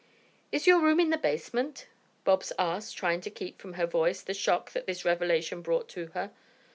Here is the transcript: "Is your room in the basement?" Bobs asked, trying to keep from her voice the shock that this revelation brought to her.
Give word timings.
"Is 0.51 0.65
your 0.65 0.79
room 0.81 0.99
in 0.99 1.11
the 1.11 1.15
basement?" 1.17 1.85
Bobs 2.23 2.51
asked, 2.57 2.97
trying 2.97 3.21
to 3.21 3.29
keep 3.29 3.61
from 3.61 3.73
her 3.73 3.85
voice 3.85 4.23
the 4.23 4.33
shock 4.33 4.71
that 4.71 4.87
this 4.87 5.05
revelation 5.05 5.61
brought 5.61 5.87
to 5.89 6.07
her. 6.15 6.31